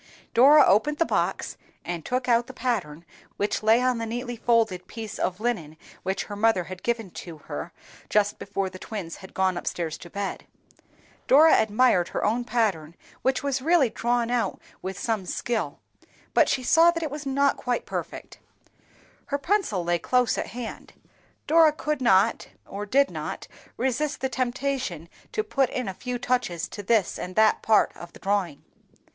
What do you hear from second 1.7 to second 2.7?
and took out the